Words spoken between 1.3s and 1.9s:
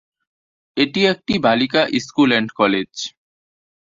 বালিকা